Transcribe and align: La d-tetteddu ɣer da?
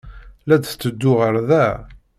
La 0.47 0.55
d-tetteddu 0.57 1.11
ɣer 1.19 1.35
da? 1.49 1.67